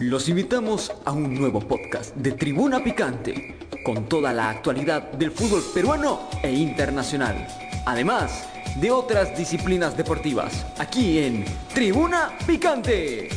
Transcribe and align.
Los 0.00 0.28
invitamos 0.28 0.92
a 1.06 1.12
un 1.12 1.34
nuevo 1.34 1.58
podcast 1.58 2.14
de 2.16 2.32
Tribuna 2.32 2.84
Picante, 2.84 3.56
con 3.82 4.06
toda 4.06 4.30
la 4.34 4.50
actualidad 4.50 5.10
del 5.12 5.30
fútbol 5.30 5.62
peruano 5.72 6.28
e 6.42 6.52
internacional, 6.52 7.46
además 7.86 8.46
de 8.78 8.90
otras 8.90 9.38
disciplinas 9.38 9.96
deportivas, 9.96 10.66
aquí 10.78 11.20
en 11.20 11.46
Tribuna 11.72 12.32
Picante. 12.46 13.28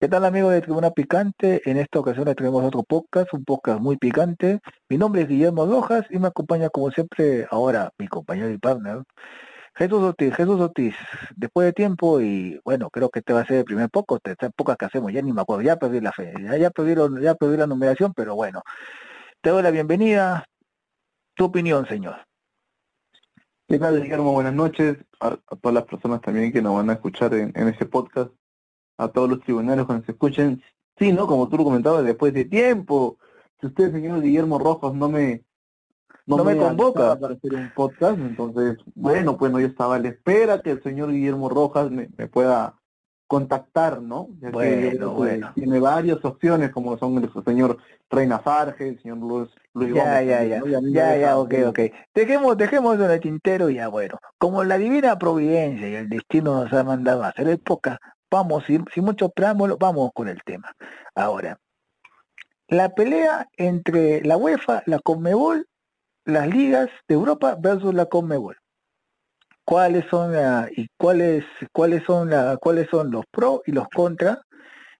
¿Qué 0.00 0.08
tal 0.08 0.24
amigos 0.24 0.54
de 0.54 0.60
Tribuna 0.60 0.90
Picante? 0.90 1.62
En 1.64 1.76
esta 1.76 2.00
ocasión 2.00 2.34
tenemos 2.34 2.64
otro 2.64 2.82
podcast, 2.82 3.32
un 3.32 3.44
podcast 3.44 3.80
muy 3.80 3.96
picante. 3.96 4.58
Mi 4.88 4.98
nombre 4.98 5.22
es 5.22 5.28
Guillermo 5.28 5.66
Rojas 5.66 6.04
y 6.10 6.18
me 6.18 6.26
acompaña 6.26 6.68
como 6.70 6.90
siempre 6.90 7.46
ahora 7.48 7.92
mi 7.96 8.08
compañero 8.08 8.50
y 8.50 8.58
partner, 8.58 9.04
Jesús 9.80 10.02
Ortiz, 10.02 10.34
Jesús 10.34 10.60
Ortiz, 10.60 10.94
después 11.36 11.64
de 11.64 11.72
tiempo 11.72 12.20
y 12.20 12.60
bueno, 12.66 12.90
creo 12.90 13.08
que 13.08 13.20
este 13.20 13.32
va 13.32 13.40
a 13.40 13.46
ser 13.46 13.56
el 13.56 13.64
primer 13.64 13.88
poco, 13.88 14.18
tercer 14.18 14.52
pocas 14.54 14.76
que 14.76 14.84
hacemos, 14.84 15.10
ya 15.10 15.22
ni 15.22 15.32
me 15.32 15.40
acuerdo, 15.40 15.62
ya 15.62 15.76
perdí 15.76 16.02
la 16.02 16.12
fe, 16.12 16.34
ya, 16.38 16.58
ya, 16.58 16.68
perdí, 16.68 16.94
ya 17.22 17.34
perdí 17.34 17.56
la 17.56 17.66
numeración, 17.66 18.12
pero 18.12 18.34
bueno, 18.34 18.60
te 19.40 19.48
doy 19.48 19.62
la 19.62 19.70
bienvenida, 19.70 20.44
tu 21.34 21.46
opinión, 21.46 21.86
señor. 21.86 22.16
¿Qué 23.66 23.78
tal, 23.78 24.02
Guillermo? 24.02 24.34
Buenas 24.34 24.52
noches 24.52 24.98
a, 25.18 25.38
todas 25.38 25.74
las 25.74 25.84
personas 25.84 26.20
también 26.20 26.52
que 26.52 26.60
nos 26.60 26.74
van 26.74 26.90
a 26.90 26.94
escuchar 26.94 27.32
en, 27.32 27.50
en 27.54 27.68
este 27.68 27.86
podcast, 27.86 28.32
a 28.98 29.08
todos 29.08 29.30
los 29.30 29.40
tribunales 29.40 29.86
que 29.86 29.94
nos 29.94 30.06
escuchen. 30.06 30.62
Sí, 30.98 31.10
¿no? 31.10 31.26
Como 31.26 31.48
tú 31.48 31.56
lo 31.56 31.64
comentabas, 31.64 32.04
después 32.04 32.34
de 32.34 32.44
tiempo, 32.44 33.16
si 33.58 33.68
usted, 33.68 33.92
señor 33.92 34.20
Guillermo 34.20 34.58
Rojas, 34.58 34.92
no 34.92 35.08
me 35.08 35.42
no, 36.36 36.44
me, 36.44 36.56
convoca 36.56 37.18
para 37.18 37.34
hacer 37.34 37.54
un 37.54 37.70
podcast, 37.74 38.18
entonces, 38.18 38.78
bueno, 38.94 39.36
pues 39.36 39.52
no, 39.52 39.60
yo 39.60 39.66
estaba 39.66 39.96
a 39.96 39.98
la 39.98 40.08
espera 40.08 40.62
que 40.62 40.72
el 40.72 40.82
señor 40.82 41.10
Guillermo 41.12 41.48
Rojas 41.48 41.90
me, 41.90 42.06
pueda 42.28 42.76
contactar, 43.26 44.02
¿no? 44.02 44.28
Ya 44.40 44.50
bueno, 44.50 45.14
bueno. 45.14 45.52
Tiene 45.54 45.78
varias 45.78 46.24
opciones, 46.24 46.70
como 46.70 46.98
son 46.98 47.18
el 47.18 47.30
señor 47.44 47.78
Reina 48.10 48.40
Farge, 48.40 48.88
el 48.88 49.00
señor 49.00 49.18
Luis, 49.18 49.50
Luis 49.74 49.94
ya, 49.94 50.22
Ya, 50.22 50.44
ya, 50.44 50.62
ya, 50.64 51.16
ya, 51.16 51.38
ok, 51.38 51.54
ok. 51.68 51.78
Dejemos, 52.12 52.56
dejemos 52.56 52.98
en 52.98 53.10
el 53.10 53.20
tintero 53.20 53.70
ya, 53.70 53.88
bueno. 53.88 54.18
Como 54.38 54.64
la 54.64 54.78
divina 54.78 55.18
providencia 55.18 55.88
y 55.88 55.94
el 55.94 56.08
destino 56.08 56.64
nos 56.64 56.72
ha 56.72 56.82
mandado 56.82 57.22
a 57.22 57.28
hacer 57.28 57.56
podcast, 57.60 58.00
vamos, 58.30 58.64
sin, 58.66 58.84
sin 58.92 59.04
mucho 59.04 59.28
preámbulo, 59.28 59.76
vamos 59.78 60.10
con 60.12 60.28
el 60.28 60.42
tema. 60.44 60.74
Ahora, 61.14 61.58
la 62.70 62.90
pelea 62.90 63.48
entre 63.56 64.22
la 64.24 64.36
UEFA, 64.36 64.84
la 64.86 65.00
Conmebol 65.00 65.66
las 66.24 66.48
ligas 66.48 66.88
de 67.08 67.14
Europa 67.14 67.56
versus 67.58 67.94
la 67.94 68.06
Conmebol. 68.06 68.56
¿Cuáles 69.64 70.04
son 70.10 70.32
y 70.76 70.88
cuáles 70.96 71.44
cuáles 71.72 72.02
son 72.04 72.30
la, 72.30 72.56
cuáles 72.56 72.88
son 72.90 73.10
los 73.10 73.24
pros 73.30 73.60
y 73.66 73.72
los 73.72 73.88
contras 73.88 74.38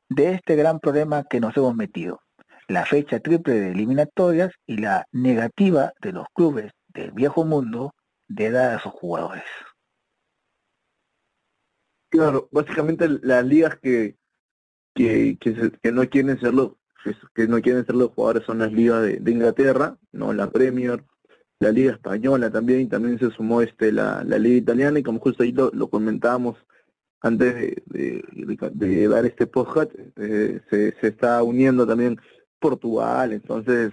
de 0.09 0.33
este 0.33 0.55
gran 0.55 0.79
problema 0.79 1.25
que 1.25 1.41
nos 1.41 1.57
hemos 1.57 1.75
metido? 1.75 2.21
La 2.69 2.87
fecha 2.87 3.19
triple 3.19 3.55
de 3.55 3.71
eliminatorias 3.73 4.53
y 4.67 4.77
la 4.77 5.07
negativa 5.11 5.93
de 6.01 6.13
los 6.13 6.27
clubes 6.35 6.73
del 6.89 7.11
viejo 7.11 7.45
mundo 7.45 7.95
de 8.29 8.51
dar 8.51 8.77
a 8.77 8.81
sus 8.81 8.93
jugadores. 8.93 9.45
Claro, 12.11 12.49
básicamente 12.53 13.09
las 13.09 13.45
ligas 13.45 13.77
que 13.81 14.17
que, 14.95 15.39
que, 15.83 15.93
no 15.93 16.09
quieren 16.09 16.39
ser 16.41 16.55
los 16.55 16.73
que 17.35 17.49
no 17.49 17.61
quieren 17.61 17.87
ser 17.87 17.95
los 17.95 18.11
jugadores 18.11 18.45
son 18.45 18.59
las 18.59 18.73
ligas 18.73 19.03
de, 19.03 19.31
Inglaterra, 19.31 19.97
no 20.13 20.33
la 20.33 20.51
Premier, 20.51 21.05
la 21.59 21.71
Liga 21.71 21.93
Española 21.93 22.51
también, 22.51 22.89
también 22.89 23.19
se 23.19 23.31
sumó 23.31 23.63
este 23.63 23.93
la, 23.93 24.25
la 24.25 24.39
Liga 24.39 24.57
Italiana 24.57 24.99
y 24.99 25.03
como 25.03 25.21
justo 25.21 25.43
ahí 25.43 25.53
lo, 25.53 25.91
comentábamos 25.91 26.57
antes 27.23 27.55
de, 27.87 28.23
de, 28.73 29.09
dar 29.09 29.27
este 29.27 29.47
podcast, 29.47 29.91
eh, 30.17 30.61
se, 30.71 30.95
se 31.01 31.09
está 31.09 31.43
uniendo 31.43 31.87
también 31.87 32.19
Portugal, 32.59 33.33
entonces, 33.33 33.93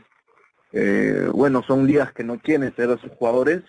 eh, 0.71 1.27
bueno, 1.33 1.63
son 1.63 1.87
ligas 1.87 2.13
que 2.13 2.23
no 2.23 2.39
quieren 2.39 2.73
ser 2.75 2.89
a 2.91 2.97
sus 2.97 3.11
jugadores, 3.11 3.63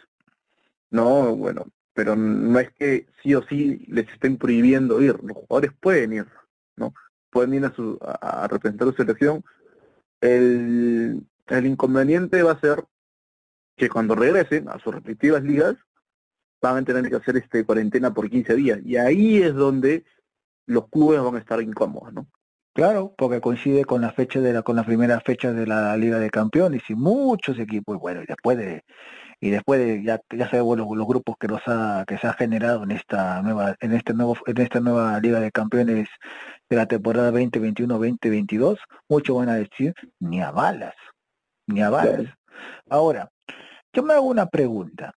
no, 0.90 1.34
bueno, 1.34 1.66
pero 1.94 2.14
no 2.14 2.58
es 2.60 2.70
que 2.72 3.06
sí 3.22 3.34
o 3.34 3.42
sí 3.48 3.84
les 3.88 4.08
estén 4.10 4.36
prohibiendo 4.36 5.00
ir, 5.00 5.18
los 5.22 5.36
jugadores 5.36 5.72
pueden 5.80 6.12
ir, 6.12 6.26
¿no? 6.76 6.94
Pueden 7.30 7.54
ir 7.54 7.64
a, 7.64 7.74
su, 7.74 7.98
a, 8.00 8.46
representar 8.48 8.88
su 8.88 8.94
selección. 8.94 9.44
El, 10.20 11.22
el 11.46 11.66
inconveniente 11.66 12.42
va 12.42 12.52
a 12.52 12.60
ser 12.60 12.84
que 13.76 13.88
cuando 13.88 14.14
regresen 14.14 14.68
a 14.68 14.78
sus 14.78 14.94
respectivas 14.94 15.42
ligas 15.42 15.76
van 16.60 16.78
a 16.78 16.84
tener 16.84 17.08
que 17.08 17.16
hacer 17.16 17.36
este 17.36 17.64
cuarentena 17.64 18.12
por 18.12 18.28
15 18.28 18.54
días 18.56 18.80
y 18.84 18.96
ahí 18.96 19.38
es 19.38 19.54
donde 19.54 20.04
los 20.66 20.88
clubes 20.88 21.22
van 21.22 21.36
a 21.36 21.38
estar 21.38 21.62
incómodos, 21.62 22.12
¿no? 22.12 22.26
Claro, 22.74 23.14
porque 23.18 23.40
coincide 23.40 23.84
con 23.84 24.02
la 24.02 24.12
fecha 24.12 24.40
de 24.40 24.52
la 24.52 24.62
con 24.62 24.76
la 24.76 24.84
primera 24.84 25.20
fecha 25.20 25.52
de 25.52 25.66
la 25.66 25.96
Liga 25.96 26.18
de 26.20 26.30
Campeones 26.30 26.82
y 26.88 26.94
muchos 26.94 27.58
equipos, 27.58 27.98
bueno, 27.98 28.22
y 28.22 28.26
después 28.26 28.56
de 28.56 28.84
y 29.40 29.50
después 29.50 29.80
de 29.80 30.04
ya 30.04 30.20
ya 30.30 30.48
sabemos 30.48 30.78
los, 30.78 30.88
los 30.96 31.06
grupos 31.06 31.36
que 31.38 31.48
nos 31.48 31.62
ha 31.66 32.04
que 32.06 32.18
se 32.18 32.26
ha 32.26 32.34
generado 32.34 32.84
en 32.84 32.92
esta 32.92 33.42
nueva 33.42 33.76
en 33.80 33.94
este 33.94 34.14
nuevo 34.14 34.36
en 34.46 34.58
esta 34.58 34.80
nueva 34.80 35.18
Liga 35.20 35.40
de 35.40 35.50
Campeones 35.50 36.08
de 36.68 36.76
la 36.76 36.86
temporada 36.86 37.32
2021-2022, 37.32 38.78
muchos 39.08 39.36
van 39.36 39.48
a 39.48 39.56
decir 39.56 39.94
ni 40.20 40.42
a 40.42 40.50
balas, 40.50 40.94
ni 41.66 41.82
a 41.82 41.90
balas. 41.90 42.26
Ahora, 42.88 43.30
yo 43.92 44.02
me 44.02 44.14
hago 44.14 44.26
una 44.26 44.46
pregunta. 44.46 45.12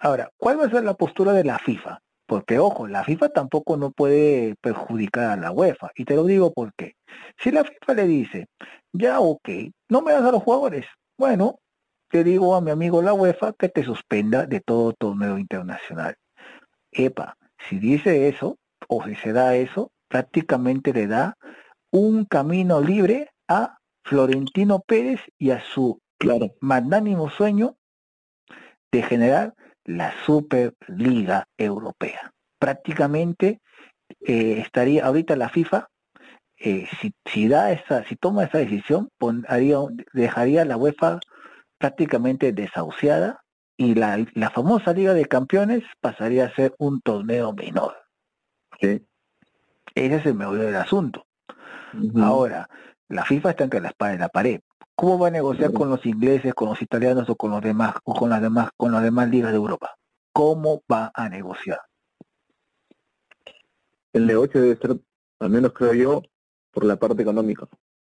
Ahora, 0.00 0.30
¿cuál 0.36 0.60
va 0.60 0.66
a 0.66 0.70
ser 0.70 0.84
la 0.84 0.94
postura 0.94 1.32
de 1.32 1.44
la 1.44 1.58
FIFA? 1.58 2.00
Porque, 2.26 2.58
ojo, 2.58 2.86
la 2.86 3.02
FIFA 3.02 3.30
tampoco 3.30 3.76
no 3.76 3.90
puede 3.90 4.54
perjudicar 4.60 5.30
a 5.30 5.36
la 5.36 5.50
UEFA. 5.50 5.90
Y 5.96 6.04
te 6.04 6.14
lo 6.14 6.24
digo 6.24 6.52
porque, 6.52 6.94
si 7.38 7.50
la 7.50 7.64
FIFA 7.64 7.94
le 7.94 8.06
dice, 8.06 8.46
ya, 8.92 9.20
ok, 9.20 9.48
no 9.88 10.00
me 10.02 10.12
das 10.12 10.22
a 10.22 10.32
los 10.32 10.42
jugadores, 10.42 10.86
bueno, 11.18 11.58
te 12.08 12.24
digo 12.24 12.54
a 12.54 12.60
mi 12.60 12.70
amigo 12.70 13.02
la 13.02 13.14
UEFA 13.14 13.52
que 13.52 13.68
te 13.68 13.82
suspenda 13.82 14.46
de 14.46 14.60
todo 14.60 14.92
torneo 14.92 15.38
internacional. 15.38 16.16
Epa, 16.92 17.36
si 17.68 17.78
dice 17.78 18.28
eso, 18.28 18.58
o 18.88 19.04
si 19.04 19.14
se 19.16 19.32
da 19.32 19.56
eso, 19.56 19.90
prácticamente 20.10 20.92
le 20.92 21.06
da 21.06 21.38
un 21.92 22.24
camino 22.24 22.80
libre 22.80 23.30
a 23.48 23.78
Florentino 24.04 24.80
Pérez 24.80 25.20
y 25.38 25.50
a 25.52 25.62
su 25.62 26.00
magnánimo 26.60 27.30
sueño 27.30 27.76
de 28.92 29.02
generar 29.02 29.54
la 29.84 30.12
Superliga 30.26 31.46
Europea. 31.56 32.32
Prácticamente 32.58 33.60
eh, 34.20 34.58
estaría 34.58 35.06
ahorita 35.06 35.36
la 35.36 35.48
FIFA, 35.48 35.88
eh, 36.58 36.86
si, 37.26 37.48
da 37.48 37.72
esa, 37.72 38.04
si 38.04 38.16
toma 38.16 38.44
esa 38.44 38.58
decisión, 38.58 39.08
dejaría 40.12 40.64
la 40.64 40.76
UEFA 40.76 41.20
prácticamente 41.78 42.52
desahuciada 42.52 43.40
y 43.78 43.94
la, 43.94 44.26
la 44.34 44.50
famosa 44.50 44.92
Liga 44.92 45.14
de 45.14 45.24
Campeones 45.24 45.84
pasaría 46.00 46.46
a 46.46 46.54
ser 46.54 46.74
un 46.78 47.00
torneo 47.00 47.54
menor. 47.54 47.96
Ese 49.94 50.16
es 50.16 50.26
el 50.26 50.34
meollo 50.34 50.62
del 50.62 50.76
asunto. 50.76 51.26
Ahora, 52.16 52.68
la 53.08 53.24
FIFA 53.24 53.50
está 53.50 53.64
entre 53.64 53.80
la 53.80 53.88
espada 53.88 54.14
y 54.14 54.18
la 54.18 54.28
pared. 54.28 54.60
¿Cómo 54.94 55.18
va 55.18 55.28
a 55.28 55.32
negociar 55.32 55.72
con 55.72 55.88
los 55.88 56.04
ingleses, 56.04 56.54
con 56.54 56.68
los 56.68 56.82
italianos 56.82 57.28
o 57.30 57.36
con 57.36 57.50
los 57.50 57.62
demás, 57.62 57.94
o 58.04 58.14
con 58.14 58.30
las 58.30 58.42
demás, 58.42 58.70
con 58.76 58.92
las 58.92 59.02
demás 59.02 59.28
ligas 59.30 59.50
de 59.50 59.56
Europa? 59.56 59.96
¿Cómo 60.32 60.82
va 60.90 61.10
a 61.14 61.28
negociar? 61.28 61.80
El 64.12 64.26
negocio 64.26 64.60
debe 64.60 64.76
ser, 64.76 65.00
al 65.40 65.50
menos 65.50 65.72
creo 65.72 65.94
yo, 65.94 66.22
por 66.70 66.84
la 66.84 66.96
parte 66.96 67.22
económica, 67.22 67.66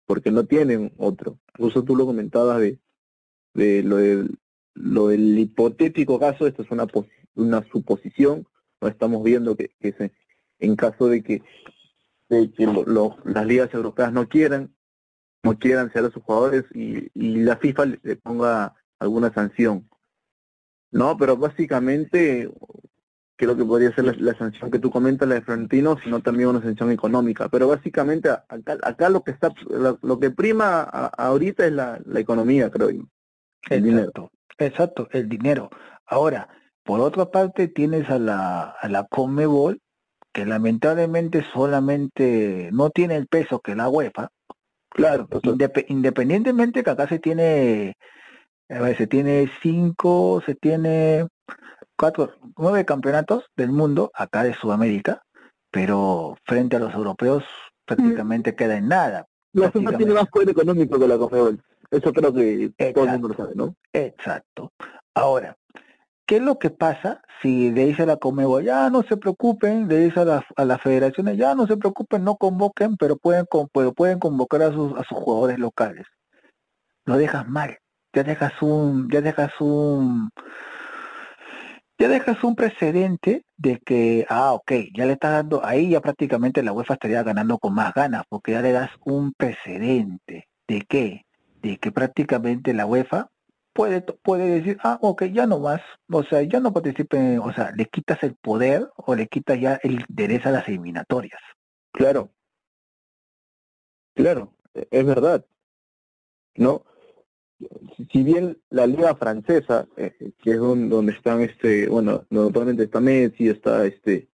porque 0.06 0.32
no 0.32 0.46
tienen 0.46 0.94
otro. 0.98 1.40
Incluso 1.50 1.84
tú 1.84 1.96
lo 1.96 2.06
comentabas 2.06 2.60
de, 2.60 2.80
de 3.54 3.84
lo 3.84 3.98
del 3.98 4.38
lo 4.78 5.08
del 5.08 5.38
hipotético 5.38 6.20
caso, 6.20 6.48
esto 6.48 6.62
es 6.62 6.72
una 6.72 6.86
una 7.36 7.64
suposición, 7.72 8.48
no 8.82 8.88
estamos 8.88 9.24
viendo 9.24 9.56
que, 9.56 9.72
que 9.80 10.12
en 10.59 10.75
caso 10.75 11.07
de 11.07 11.23
que, 11.23 11.44
de 12.29 12.51
que 12.51 12.68
las 13.25 13.45
ligas 13.45 13.73
europeas 13.73 14.12
no 14.12 14.28
quieran, 14.28 14.75
no 15.44 15.57
quieran 15.57 15.92
ser 15.92 16.06
a 16.06 16.12
sus 16.12 16.24
jugadores 16.24 16.65
y, 16.74 17.09
y 17.13 17.38
la 17.38 17.57
FIFA 17.57 17.86
le, 17.86 18.15
ponga 18.18 18.75
alguna 19.00 19.33
sanción. 19.33 19.89
No, 20.92 21.18
pero 21.18 21.38
básicamente 21.38 22.50
creo 23.36 23.56
que 23.56 23.65
podría 23.65 23.94
ser 23.94 24.18
la, 24.19 24.38
sanción 24.38 24.71
que 24.71 24.80
tú 24.80 24.89
comentas, 24.89 25.27
la 25.27 25.36
de 25.36 25.42
Florentino, 25.42 25.98
sino 26.04 26.21
también 26.21 26.50
una 26.50 26.62
sanción 26.62 26.92
económica. 26.92 27.50
Pero 27.50 27.68
básicamente 27.68 28.30
acá, 28.30 28.77
acá 28.81 29.10
lo 29.10 29.24
que 29.24 29.31
está, 29.31 29.53
lo, 29.69 30.19
que 30.19 30.31
prima 30.31 30.81
ahorita 30.81 31.68
es 31.68 31.71
la, 31.71 32.01
la 32.06 32.19
economía, 32.19 32.71
creo 32.71 32.89
yo. 32.89 33.03
El 33.69 33.83
dinero. 33.83 34.31
Exacto, 34.57 35.07
el 35.12 35.30
dinero. 35.30 35.69
Ahora, 36.06 36.50
por 36.83 37.00
otra 37.00 37.30
parte 37.30 37.68
tienes 37.68 38.10
a 38.10 38.18
la, 38.18 38.75
a 38.81 38.88
la 38.89 39.06
Conmebol, 39.07 39.81
que 40.38 40.45
lamentablemente 40.45 41.44
solamente 41.51 42.69
no 42.72 42.92
tiene 42.92 43.16
el 43.16 43.25
peso 43.25 43.60
que 43.60 43.74
la 43.74 43.89
UEFA, 43.89 44.30
Claro, 44.92 45.28
independientemente 45.88 46.84
que 46.84 46.89
acá 46.92 47.07
se 47.07 47.18
tiene, 47.18 47.98
a 48.69 48.80
ver, 48.80 48.95
se 48.98 49.07
tiene 49.07 49.50
cinco, 49.63 50.44
se 50.45 50.54
tiene 50.54 51.28
cuatro, 51.98 52.36
nueve 52.56 52.86
campeonatos 52.86 53.45
del 53.56 53.72
mundo, 53.72 54.12
acá 54.13 54.44
de 54.44 54.54
Sudamérica, 54.54 55.24
pero 55.72 56.36
frente 56.45 56.75
a 56.75 56.80
los 56.80 56.94
europeos 56.94 57.44
prácticamente 57.86 58.56
queda 58.56 58.78
en 58.78 58.89
nada. 58.89 59.25
La 59.54 59.72
FIFA 59.72 59.98
tiene 59.98 60.13
más 60.13 60.28
poder 60.28 60.50
económico 60.50 61.00
que 61.00 61.07
la 61.07 61.18
Conmebol. 61.18 61.60
Eso 61.89 62.13
creo 62.13 62.31
que 62.31 62.72
todo 62.94 63.06
el 63.06 63.12
mundo 63.13 63.28
lo 63.30 63.34
sabe, 63.34 63.56
¿no? 63.56 63.75
Exacto. 63.92 64.72
Ahora, 65.16 65.57
¿qué 66.27 66.38
es 66.38 66.41
lo 66.44 66.59
que 66.59 66.69
pasa 66.69 67.21
si 67.41 67.71
le 67.71 67.85
dice 67.85 68.03
a 68.03 68.06
la 68.06 68.18
Comebol, 68.18 68.63
ya 68.63 68.89
no 68.89 69.03
se 69.03 69.18
preocupen, 69.18 69.88
le 69.88 70.00
dice 70.00 70.19
a, 70.19 70.25
las 70.25 70.44
a 70.56 70.65
las 70.65 70.81
federaciones, 70.81 71.38
ya 71.38 71.56
no 71.56 71.68
se 71.68 71.77
preocupen, 71.77 72.24
no 72.24 72.35
convoquen, 72.35 72.97
pero 72.97 73.18
pueden, 73.18 73.45
pero 73.74 73.94
pueden 73.94 74.19
convocar 74.19 74.62
a 74.63 74.71
sus, 74.71 74.94
a 74.94 75.03
sus 75.03 75.18
jugadores 75.18 75.57
locales? 75.59 76.06
Lo 77.06 77.18
dejas 77.18 77.47
mal, 77.47 77.77
ya 78.13 78.24
dejas 78.24 78.62
un, 78.62 79.09
ya 79.09 79.21
dejas 79.21 79.53
un, 79.62 80.29
ya 81.97 82.07
dejas 82.09 82.44
un 82.44 82.56
precedente 82.56 83.44
de 83.56 83.79
que, 83.79 84.25
ah, 84.29 84.53
ok, 84.53 84.71
ya 84.95 85.06
le 85.06 85.13
estás 85.13 85.31
dando, 85.31 85.65
ahí 85.65 85.91
ya 85.91 86.01
prácticamente 86.01 86.62
la 86.62 86.74
UEFA 86.74 86.95
estaría 86.95 87.24
ganando 87.24 87.57
con 87.57 87.74
más 87.74 87.94
ganas, 87.94 88.24
porque 88.29 88.51
ya 88.51 88.62
le 88.62 88.71
das 88.71 88.91
un 89.06 89.33
precedente. 89.33 90.47
De 90.68 90.81
qué, 90.81 91.25
de 91.62 91.77
que 91.77 91.94
prácticamente 91.94 92.74
la 92.74 92.85
UEFA 92.85 93.29
puede, 93.77 94.01
puede 94.01 94.59
decir, 94.59 94.79
ah, 94.83 94.97
ok, 95.01 95.25
ya 95.25 95.45
no 95.45 95.59
más, 95.59 95.81
o 96.12 96.24
sea, 96.24 96.41
ya 96.41 96.59
no 96.59 96.74
participe, 96.74 97.38
o 97.38 97.53
sea, 97.53 97.71
le 97.77 97.85
quitas 97.85 98.21
el 98.24 98.33
poder 98.33 98.89
o 98.95 99.13
le 99.13 99.27
quitas 99.27 99.62
ya 99.62 99.79
el 99.83 100.00
interés 100.01 100.44
a 100.47 100.51
las 100.51 100.68
eliminatorias. 100.68 101.39
Claro, 101.91 102.31
claro, 104.15 104.56
e, 104.74 104.88
es 104.89 105.06
verdad, 105.06 105.45
¿no? 106.56 106.85
Si 108.12 108.24
bien 108.24 108.59
la 108.71 108.88
liga 108.88 109.15
francesa, 109.15 109.88
eh, 109.95 110.33
que 110.41 110.51
es 110.51 110.57
donde 110.57 111.12
están, 111.12 111.41
este, 111.41 111.88
bueno, 111.88 112.25
normalmente 112.31 112.83
está 112.85 113.00
Messi, 113.00 113.47
está 113.47 113.85
este 113.85 114.27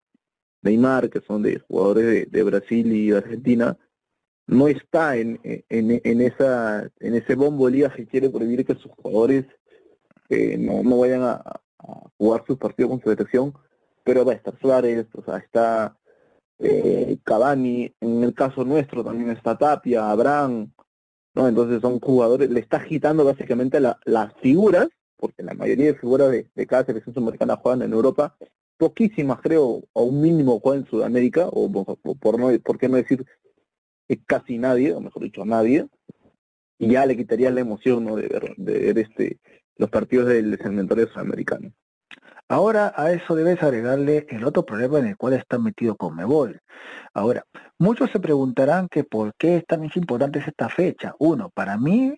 Neymar, 0.62 1.10
que 1.10 1.20
son 1.20 1.42
de 1.42 1.58
jugadores 1.58 2.06
de, 2.06 2.26
de 2.26 2.42
Brasil 2.44 2.92
y 2.92 3.10
Argentina, 3.10 3.76
no 4.46 4.68
está 4.68 5.16
en, 5.16 5.40
en, 5.44 6.00
en, 6.04 6.20
esa 6.20 6.90
en 7.00 7.14
ese 7.14 7.34
bombo 7.34 7.68
liga 7.68 7.92
que 7.94 8.06
quiere 8.06 8.30
prohibir 8.30 8.66
que 8.66 8.74
sus 8.74 8.90
jugadores 8.92 9.46
eh, 10.28 10.56
no, 10.58 10.82
no 10.82 10.98
vayan 10.98 11.22
a, 11.22 11.42
jugar 12.16 12.44
sus 12.46 12.58
partidos 12.58 12.90
con 12.90 13.02
su 13.02 13.10
selección, 13.10 13.54
pero 14.04 14.24
va 14.24 14.32
a 14.32 14.36
estar 14.36 14.56
Suárez, 14.60 15.06
o 15.14 15.22
sea, 15.24 15.38
está 15.38 15.96
eh, 16.58 17.18
Cavani, 17.24 17.92
en 18.00 18.22
el 18.22 18.34
caso 18.34 18.64
nuestro 18.64 19.02
también 19.02 19.30
está 19.30 19.58
Tapia, 19.58 20.10
Abraham, 20.10 20.72
¿no? 21.34 21.48
Entonces 21.48 21.80
son 21.80 21.98
jugadores, 21.98 22.50
le 22.50 22.60
está 22.60 22.76
agitando 22.76 23.24
básicamente 23.24 23.80
la, 23.80 23.98
las 24.04 24.32
figuras, 24.40 24.88
porque 25.16 25.42
la 25.42 25.54
mayoría 25.54 25.86
de 25.86 25.98
figuras 25.98 26.30
de, 26.30 26.48
de 26.54 26.66
cada 26.66 26.84
selección 26.84 27.14
sudamericana 27.14 27.56
juegan 27.56 27.82
en 27.82 27.92
Europa, 27.92 28.36
poquísimas 28.76 29.40
creo, 29.40 29.82
o 29.92 30.02
un 30.04 30.20
mínimo 30.20 30.60
juegan 30.60 30.82
en 30.84 30.90
Sudamérica, 30.90 31.48
o, 31.48 31.70
por 31.70 32.38
no, 32.38 32.58
por 32.60 32.78
qué 32.78 32.88
no 32.88 32.96
decir 32.96 33.24
casi 34.18 34.58
nadie, 34.58 34.94
o 34.94 35.00
mejor 35.00 35.22
dicho, 35.22 35.44
nadie, 35.44 35.86
y 36.78 36.88
ya 36.88 37.06
le 37.06 37.16
quitaría 37.16 37.50
la 37.50 37.60
emoción 37.60 38.04
¿no? 38.04 38.16
de, 38.16 38.28
ver, 38.28 38.54
de 38.56 38.78
ver 38.78 38.98
este 38.98 39.40
los 39.76 39.90
partidos 39.90 40.28
del 40.28 40.58
segmentario 40.58 41.08
sudamericano. 41.08 41.72
Ahora 42.48 42.92
a 42.94 43.12
eso 43.12 43.34
debes 43.34 43.62
agregarle 43.62 44.26
el 44.28 44.44
otro 44.44 44.64
problema 44.64 44.98
en 44.98 45.06
el 45.06 45.16
cual 45.16 45.32
está 45.32 45.58
metido 45.58 45.96
Conmebol. 45.96 46.60
Ahora, 47.14 47.44
muchos 47.78 48.10
se 48.10 48.20
preguntarán 48.20 48.88
que 48.88 49.04
por 49.04 49.34
qué 49.36 49.56
es 49.56 49.66
tan 49.66 49.84
importante 49.84 50.38
esta 50.40 50.68
fecha. 50.68 51.14
Uno, 51.18 51.50
para 51.50 51.78
mí, 51.78 52.14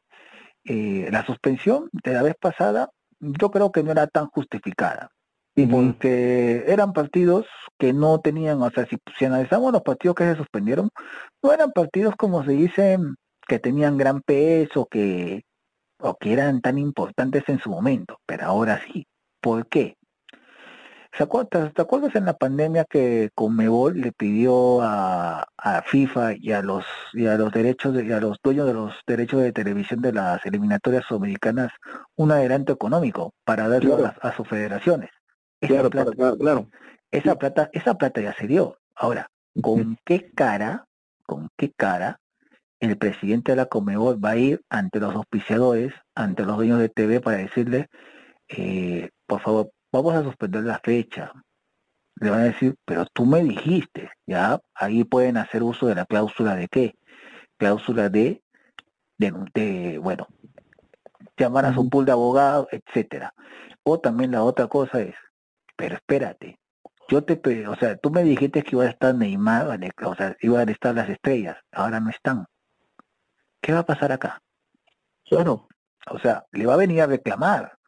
eh, 0.65 1.09
la 1.11 1.25
suspensión 1.25 1.89
de 1.93 2.15
la 2.15 2.23
vez 2.23 2.35
pasada 2.41 2.91
yo 3.21 3.51
creo 3.51 3.71
que 3.71 3.83
no 3.83 3.93
era 3.93 4.07
tan 4.07 4.27
justificada 4.27 5.11
porque 5.71 6.65
eran 6.67 6.93
partidos 6.93 7.47
que 7.79 7.93
no 7.93 8.21
tenían, 8.21 8.61
o 8.63 8.71
sea, 8.71 8.87
si, 8.87 8.97
si, 9.19 9.25
analizamos 9.25 9.73
los 9.73 9.83
partidos 9.83 10.17
que 10.17 10.25
se 10.25 10.37
suspendieron, 10.37 10.91
no 11.43 11.53
eran 11.53 11.71
partidos 11.73 12.15
como 12.17 12.45
se 12.45 12.53
dice 12.53 12.99
que 13.47 13.59
tenían 13.59 13.97
gran 13.97 14.21
peso, 14.23 14.87
que 14.91 15.43
o 16.01 16.17
que 16.17 16.33
eran 16.33 16.61
tan 16.61 16.79
importantes 16.79 17.45
en 17.49 17.59
su 17.61 17.71
momento, 17.71 18.19
pero 18.27 18.45
ahora 18.47 18.81
sí. 18.87 19.07
¿Por 19.41 19.67
qué? 19.69 19.97
¿Te 21.17 21.23
acuerdas, 21.23 22.17
en 22.17 22.25
la 22.25 22.33
pandemia 22.37 22.85
que 22.85 23.31
Conmebol 23.37 24.01
le 24.01 24.11
pidió 24.11 24.83
a, 24.83 25.47
a, 25.57 25.83
FIFA 25.83 26.35
y 26.37 26.51
a 26.51 26.61
los 26.61 26.85
y 27.13 27.27
a 27.27 27.37
los 27.37 27.53
derechos 27.53 27.95
de, 27.95 28.05
y 28.05 28.11
a 28.11 28.19
los 28.19 28.39
dueños 28.43 28.67
de 28.67 28.75
los 28.75 28.95
derechos 29.07 29.41
de 29.41 29.53
televisión 29.53 30.03
de 30.03 30.13
las 30.13 30.45
eliminatorias 30.45 31.05
sudamericanas 31.05 31.71
un 32.17 32.33
adelanto 32.33 32.73
económico 32.73 33.33
para 33.45 33.69
darlo 33.69 34.05
a, 34.05 34.09
a 34.21 34.35
sus 34.35 34.49
federaciones? 34.49 35.11
Esa 35.61 35.89
plata, 35.89 36.37
claro, 36.39 36.69
Esa 37.11 37.37
plata, 37.37 37.71
esa 37.73 37.95
plata 37.95 38.21
ya 38.21 38.35
se 38.35 38.47
dio. 38.47 38.79
Ahora, 38.95 39.31
¿con 39.63 39.97
qué 40.05 40.31
cara, 40.33 40.87
con 41.25 41.49
qué 41.57 41.73
cara 41.73 42.21
el 42.81 42.99
presidente 42.99 43.53
de 43.53 43.57
la 43.57 43.67
Comebol 43.67 44.23
va 44.23 44.31
a 44.31 44.37
ir 44.37 44.63
ante 44.69 45.01
los 45.01 45.15
auspiciadores, 45.15 45.93
ante 46.15 46.45
los 46.45 46.57
dueños 46.57 46.79
de 46.79 46.89
TV 46.89 47.21
para 47.21 47.39
decirle, 47.39 47.89
eh, 48.49 49.11
por 49.27 49.41
favor, 49.41 49.71
vamos 49.93 50.15
a 50.15 50.23
suspender 50.23 50.65
la 50.65 50.81
fecha? 50.81 51.33
Le 52.17 52.31
van 52.31 52.41
a 52.41 52.45
decir, 52.45 52.77
pero 52.85 53.07
tú 53.13 53.27
me 53.27 53.43
dijiste, 53.43 54.11
ya, 54.27 54.61
ahí 54.75 55.05
pueden 55.05 55.37
hacer 55.37 55.63
uso 55.63 55.87
de 55.87 55.95
la 55.95 56.07
cláusula 56.07 56.55
de 56.55 56.69
qué? 56.69 56.95
Cláusula 57.57 58.09
de, 58.09 58.43
de, 59.19 59.33
de 59.55 59.99
bueno, 59.99 60.29
llamar 61.37 61.67
a 61.67 61.75
su 61.75 61.89
pool 61.89 62.05
de 62.05 62.13
abogados, 62.13 62.69
etcétera. 62.71 63.35
O 63.83 63.99
también 64.01 64.33
la 64.33 64.43
otra 64.45 64.69
cosa 64.69 65.01
es, 65.01 65.15
pero 65.77 65.97
espérate, 65.97 66.59
yo 67.09 67.25
te, 67.25 67.67
o 67.69 67.77
sea, 67.77 67.97
tú 67.97 68.11
me 68.11 68.23
dijiste 68.23 68.63
que 68.63 68.77
iba 68.77 68.85
a 68.85 68.89
estar 68.89 69.15
Neymar, 69.15 69.79
o 70.05 70.15
sea, 70.15 70.37
iban 70.41 70.69
a 70.69 70.73
estar 70.73 70.95
las 70.95 71.09
estrellas, 71.09 71.57
ahora 71.73 72.01
no 72.01 72.11
están. 72.11 72.47
¿Qué 73.61 73.73
va 73.73 73.81
a 73.81 73.87
pasar 73.87 74.13
acá? 74.13 74.41
Claro. 75.25 75.69
O 76.11 76.19
sea, 76.19 76.45
le 76.53 76.67
va 76.67 76.75
a 76.75 76.79
venir 76.79 77.01
a 77.01 77.07
reclamar. 77.07 77.79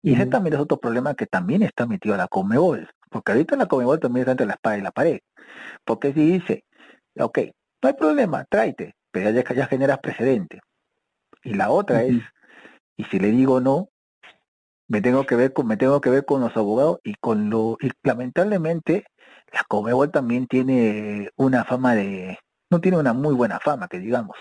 Y 0.00 0.14
ese 0.14 0.26
también 0.26 0.54
es 0.54 0.60
otro 0.60 0.78
problema 0.78 1.14
que 1.14 1.26
también 1.26 1.62
está 1.62 1.86
metido 1.86 2.14
a 2.14 2.18
la 2.18 2.28
Comebol, 2.28 2.88
porque 3.10 3.32
ahorita 3.32 3.56
la 3.56 3.66
Comebol 3.66 3.98
también 3.98 4.22
está 4.22 4.32
entre 4.32 4.46
la 4.46 4.54
espada 4.54 4.78
y 4.78 4.82
la 4.82 4.92
pared. 4.92 5.20
Porque 5.84 6.12
si 6.12 6.20
dice, 6.32 6.64
ok, 7.18 7.38
no 7.82 7.88
hay 7.88 7.94
problema, 7.94 8.44
tráete, 8.44 8.94
pero 9.10 9.30
ya, 9.30 9.42
ya 9.54 9.66
generas 9.66 9.98
precedente. 9.98 10.60
Y 11.42 11.54
la 11.54 11.70
otra 11.70 12.04
es, 12.04 12.16
y 12.96 13.04
si 13.04 13.18
le 13.18 13.32
digo 13.32 13.60
no, 13.60 13.88
me 14.88 15.00
tengo 15.02 15.24
que 15.24 15.36
ver 15.36 15.52
con 15.52 15.66
me 15.66 15.76
tengo 15.76 16.00
que 16.00 16.10
ver 16.10 16.24
con 16.24 16.40
los 16.40 16.56
abogados 16.56 16.98
y 17.04 17.14
con 17.14 17.50
lo 17.50 17.76
y 17.80 17.90
lamentablemente 18.02 19.04
la 19.52 19.62
Comebol 19.68 20.10
también 20.10 20.46
tiene 20.46 21.30
una 21.36 21.64
fama 21.64 21.94
de 21.94 22.38
no 22.70 22.80
tiene 22.80 22.98
una 22.98 23.12
muy 23.12 23.34
buena 23.34 23.60
fama 23.60 23.88
que 23.88 23.98
digamos. 23.98 24.36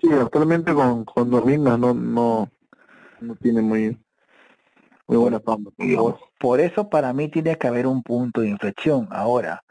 Sí 0.00 0.08
actualmente 0.12 0.72
con 0.74 1.04
con 1.04 1.30
Domingas 1.30 1.78
no 1.78 1.94
no 1.94 2.50
no 3.20 3.36
tiene 3.36 3.62
muy 3.62 3.98
muy 5.06 5.16
buena 5.16 5.40
fama 5.40 5.70
por, 5.76 6.18
por 6.38 6.60
eso 6.60 6.88
para 6.88 7.12
mí 7.12 7.28
tiene 7.28 7.56
que 7.56 7.66
haber 7.66 7.86
un 7.86 8.02
punto 8.02 8.40
de 8.40 8.48
inflexión. 8.48 9.08
Ahora 9.10 9.62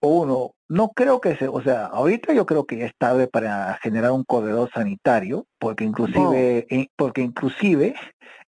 uno 0.00 0.54
no 0.68 0.88
creo 0.88 1.20
que 1.20 1.36
se, 1.36 1.48
o 1.48 1.62
sea, 1.62 1.86
ahorita 1.86 2.32
yo 2.32 2.46
creo 2.46 2.64
que 2.64 2.78
ya 2.78 2.86
es 2.86 2.96
tarde 2.96 3.28
para 3.28 3.78
generar 3.82 4.10
un 4.10 4.24
corredor 4.24 4.70
sanitario, 4.72 5.46
porque 5.58 5.84
inclusive, 5.84 6.66
no. 6.70 6.84
porque 6.96 7.20
inclusive 7.20 7.94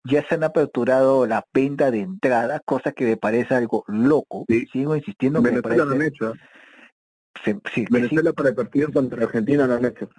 ya 0.03 0.27
se 0.27 0.35
han 0.35 0.43
aperturado 0.43 1.25
la 1.25 1.45
venta 1.53 1.91
de 1.91 2.01
entrada, 2.01 2.61
cosa 2.65 2.91
que 2.91 3.05
me 3.05 3.17
parece 3.17 3.55
algo 3.55 3.83
loco. 3.87 4.45
Sí. 4.47 4.65
Sigo 4.71 4.95
insistiendo 4.95 5.41
que 5.41 5.49
Venezuela 5.49 5.85
me 5.85 5.89
parece... 5.89 5.97
lo 5.97 6.03
han 6.03 6.07
hecho. 6.07 6.33
Sí, 7.43 7.59
sí, 7.73 7.85
Venezuela 7.89 8.33
para 8.33 8.49
el 8.49 8.55
partido 8.55 8.91
contra 8.91 9.23
Argentina 9.23 9.65
lo 9.65 9.75
han 9.75 9.85
hecho. 9.85 10.09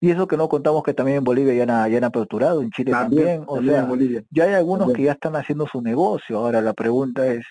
Y 0.00 0.10
eso 0.10 0.26
que 0.26 0.36
no 0.36 0.48
contamos 0.48 0.82
que 0.82 0.92
también 0.92 1.18
en 1.18 1.24
Bolivia 1.24 1.54
ya 1.54 1.62
han, 1.62 1.90
ya 1.90 1.98
han 1.98 2.04
aperturado, 2.04 2.60
en 2.60 2.70
Chile 2.70 2.92
también. 2.92 3.44
también. 3.44 3.44
O 3.46 3.56
también 3.56 4.12
sea, 4.12 4.22
ya 4.30 4.44
hay 4.44 4.54
algunos 4.54 4.80
también. 4.80 4.96
que 4.96 5.02
ya 5.04 5.12
están 5.12 5.36
haciendo 5.36 5.66
su 5.66 5.80
negocio. 5.80 6.38
Ahora 6.38 6.60
la 6.60 6.74
pregunta 6.74 7.26
es, 7.26 7.46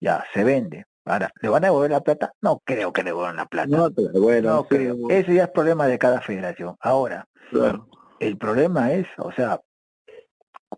ya, 0.00 0.24
se 0.32 0.42
vende. 0.42 0.84
Ahora, 1.04 1.30
¿le 1.40 1.48
van 1.48 1.64
a 1.64 1.68
devolver 1.68 1.90
la 1.90 2.00
plata? 2.00 2.32
No 2.40 2.60
creo 2.64 2.92
que 2.92 3.02
le 3.02 3.10
devuelvan 3.10 3.36
la 3.36 3.46
plata. 3.46 3.68
No, 3.68 3.90
pero 3.90 4.20
bueno, 4.20 4.54
no 4.54 4.64
creo. 4.64 4.96
Ese 5.10 5.34
ya 5.34 5.44
es 5.44 5.50
problema 5.50 5.86
de 5.86 5.98
cada 5.98 6.20
federación. 6.22 6.76
Ahora, 6.80 7.28
claro. 7.50 7.88
el 8.18 8.36
problema 8.38 8.92
es, 8.92 9.06
o 9.18 9.30
sea, 9.30 9.60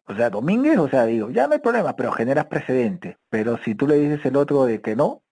o 0.04 0.14
sea, 0.14 0.30
Domínguez, 0.30 0.78
o 0.78 0.88
sea, 0.88 1.04
digo, 1.06 1.30
ya 1.30 1.46
no 1.46 1.54
hay 1.54 1.60
problema, 1.60 1.96
pero 1.96 2.12
generas 2.12 2.46
precedente. 2.46 3.18
Pero 3.30 3.58
si 3.58 3.74
tú 3.74 3.86
le 3.86 3.96
dices 3.96 4.24
el 4.26 4.36
otro 4.36 4.64
de 4.64 4.80
que 4.80 4.96
no, 4.96 5.22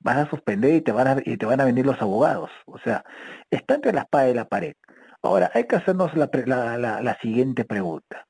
vas 0.00 0.16
a 0.16 0.30
suspender 0.30 0.74
y 0.74 0.80
te 0.80 0.92
van 0.92 1.06
a, 1.08 1.16
y 1.24 1.36
te 1.36 1.46
van 1.46 1.60
a 1.60 1.64
venir 1.64 1.86
los 1.86 2.00
abogados. 2.02 2.50
O 2.66 2.78
sea, 2.78 3.04
está 3.50 3.74
entre 3.74 3.92
la 3.92 4.02
espada 4.02 4.28
y 4.30 4.34
la 4.34 4.48
pared. 4.48 4.74
Ahora, 5.22 5.50
hay 5.54 5.66
que 5.66 5.76
hacernos 5.76 6.16
la, 6.16 6.30
la, 6.46 6.78
la, 6.78 7.02
la 7.02 7.18
siguiente 7.20 7.64
pregunta. 7.64 8.26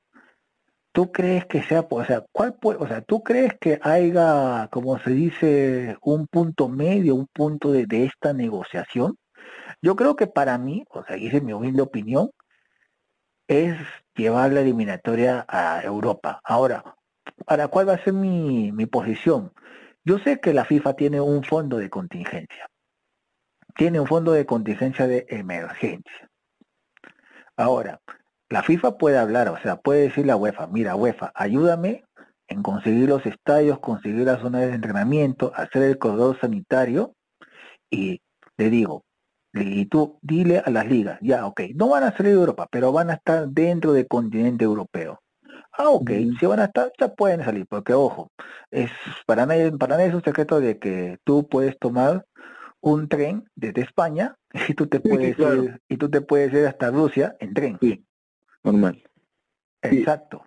¿Tú 0.93 1.11
crees 1.11 1.45
que 1.45 1.63
sea, 1.63 1.85
o 1.89 2.05
sea, 2.05 2.25
cuál 2.33 2.55
puede, 2.55 2.79
o 2.79 2.87
sea, 2.87 3.01
tú 3.01 3.23
crees 3.23 3.53
que 3.61 3.79
haya, 3.81 4.67
como 4.71 4.99
se 4.99 5.11
dice, 5.11 5.97
un 6.01 6.27
punto 6.27 6.67
medio, 6.67 7.15
un 7.15 7.27
punto 7.27 7.71
de, 7.71 7.85
de 7.85 8.05
esta 8.05 8.33
negociación? 8.33 9.17
Yo 9.81 9.95
creo 9.95 10.17
que 10.17 10.27
para 10.27 10.57
mí, 10.57 10.83
o 10.89 11.03
sea, 11.05 11.15
esa 11.15 11.37
es 11.37 11.43
mi 11.43 11.53
humilde 11.53 11.81
opinión, 11.81 12.31
es 13.47 13.77
llevar 14.15 14.51
la 14.51 14.61
eliminatoria 14.61 15.45
a 15.47 15.81
Europa. 15.83 16.41
Ahora, 16.43 16.83
¿para 17.45 17.67
cuál 17.67 17.89
va 17.89 17.93
a 17.93 18.03
ser 18.03 18.13
mi, 18.13 18.71
posición? 18.87 19.53
Yo 20.03 20.19
sé 20.19 20.39
que 20.39 20.53
la 20.53 20.65
FIFA 20.65 20.95
tiene 20.95 21.21
un 21.21 21.43
fondo 21.43 21.77
de 21.77 21.89
contingencia. 21.89 22.67
tiene 23.75 23.99
un 24.01 24.07
fondo 24.07 24.33
de 24.33 24.45
contingencia 24.45 25.07
de 25.07 25.25
emergencia. 25.29 26.29
Ahora, 27.55 28.01
la 28.49 28.63
FIFA 28.63 28.97
puede 28.97 29.17
hablar, 29.17 29.47
o 29.47 29.57
sea, 29.61 29.77
puede 29.77 30.01
decir 30.01 30.25
la 30.25 30.35
UEFA, 30.35 30.67
mira 30.67 30.95
UEFA, 30.95 31.31
ayúdame 31.35 32.03
en 32.49 32.63
conseguir 32.63 33.07
los 33.07 33.25
estadios, 33.25 33.79
conseguir 33.79 34.25
las 34.25 34.41
zonas 34.41 34.61
de 34.61 34.73
entrenamiento, 34.73 35.53
hacer 35.55 35.83
el 35.83 35.97
corredor 35.97 36.37
sanitario 36.39 37.15
y 37.89 38.21
le 38.57 38.69
digo, 38.69 39.05
y 39.53 39.85
tú 39.85 40.19
dile 40.21 40.59
a 40.59 40.69
las 40.69 40.87
ligas, 40.87 41.19
ya, 41.21 41.45
ok, 41.45 41.61
no 41.75 41.89
van 41.89 42.03
a 42.03 42.15
salir 42.15 42.33
de 42.33 42.39
Europa, 42.39 42.67
pero 42.71 42.91
van 42.91 43.09
a 43.09 43.15
estar 43.15 43.47
dentro 43.49 43.93
del 43.93 44.07
continente 44.07 44.63
europeo. 44.63 45.21
Ah, 45.73 45.89
ok, 45.89 46.11
si 46.39 46.45
van 46.45 46.59
a 46.59 46.65
estar, 46.65 46.91
ya 46.99 47.13
pueden 47.13 47.43
salir, 47.43 47.65
porque 47.67 47.93
ojo, 47.93 48.31
es 48.69 48.91
para 49.25 49.45
nadie, 49.45 49.71
para 49.71 49.95
nadie 49.95 50.09
es 50.09 50.15
un 50.15 50.23
secreto 50.23 50.59
de 50.59 50.77
que 50.79 51.17
tú 51.23 51.47
puedes 51.47 51.77
tomar 51.79 52.25
un 52.81 53.07
tren 53.07 53.45
desde 53.55 53.81
España 53.81 54.35
y 54.69 54.73
tú 54.73 54.87
te 54.87 54.99
puedes 54.99 55.37
ir, 55.37 55.81
y 55.87 55.97
tú 55.97 56.09
te 56.09 56.21
puedes 56.21 56.53
ir 56.53 56.65
hasta 56.65 56.91
Rusia 56.91 57.35
en 57.39 57.53
tren. 57.53 57.77
Sí, 57.81 58.05
normal. 58.63 59.01
Exacto. 59.81 60.45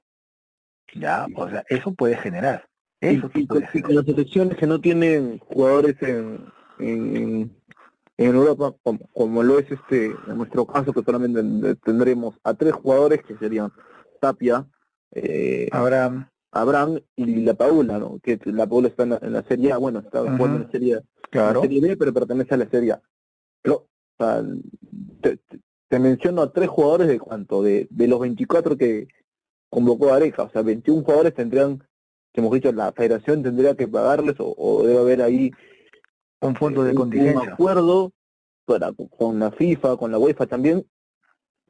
Ya, 0.94 1.26
o 1.34 1.48
sea, 1.48 1.64
eso 1.68 1.92
puede 1.94 2.16
generar. 2.16 2.66
Eso 3.00 3.30
y, 3.34 3.46
con, 3.46 3.60
las 3.60 4.04
selecciones 4.04 4.56
que 4.56 4.66
no 4.66 4.80
tienen 4.80 5.38
jugadores 5.38 5.96
en, 6.02 6.46
en, 6.78 7.56
en 8.16 8.34
Europa, 8.34 8.74
como, 8.82 9.00
como, 9.12 9.42
lo 9.42 9.58
es 9.58 9.70
este 9.70 10.06
en 10.06 10.36
nuestro 10.36 10.66
caso, 10.66 10.92
que 10.92 11.02
solamente 11.02 11.74
tendremos 11.76 12.36
a 12.44 12.54
tres 12.54 12.72
jugadores 12.72 13.22
que 13.24 13.36
serían 13.36 13.72
Tapia, 14.20 14.66
eh, 15.12 15.68
Abraham. 15.72 16.28
Abraham 16.52 17.00
y 17.16 17.26
la 17.42 17.54
Paula, 17.54 17.98
¿no? 17.98 18.20
Que 18.22 18.38
la 18.44 18.66
Paula 18.66 18.88
está 18.88 19.02
en 19.02 19.32
la, 19.32 19.42
Serie 19.42 19.72
A, 19.72 19.78
bueno, 19.78 19.98
está 19.98 20.20
jugando 20.20 20.56
en 20.56 20.62
la 20.62 20.70
Serie, 20.70 21.00
claro. 21.30 21.62
Serie 21.62 21.80
B, 21.80 21.96
pero 21.96 22.12
pertenece 22.12 22.54
a 22.54 22.58
la 22.58 22.70
Serie 22.70 22.92
A. 22.92 23.02
Pero, 23.60 23.74
o 23.76 24.24
sea, 24.24 24.44
te, 25.20 25.40
te, 25.88 25.98
menciono 25.98 26.42
a 26.42 26.52
tres 26.52 26.68
jugadores 26.68 27.08
de 27.08 27.18
cuánto, 27.18 27.62
de, 27.62 27.88
de 27.90 28.06
los 28.06 28.20
24 28.20 28.76
que 28.76 29.08
convocó 29.68 30.12
Areja, 30.12 30.44
o 30.44 30.50
sea, 30.50 30.62
21 30.62 31.02
jugadores 31.02 31.34
tendrían, 31.34 31.82
que 32.32 32.40
hemos 32.40 32.52
dicho, 32.52 32.70
la 32.70 32.92
federación 32.92 33.42
tendría 33.42 33.74
que 33.74 33.88
pagarles 33.88 34.36
o, 34.38 34.54
o 34.56 34.86
debe 34.86 35.00
haber 35.00 35.22
ahí 35.22 35.50
un 36.46 36.56
fondo 36.56 36.84
de 36.84 36.92
eh, 36.92 36.94
contingencia. 36.94 37.40
Un 37.40 37.48
acuerdo 37.48 38.12
para, 38.64 38.92
con 38.92 39.38
la 39.38 39.50
FIFA, 39.50 39.96
con 39.96 40.10
la 40.10 40.18
UEFA 40.18 40.46
también, 40.46 40.86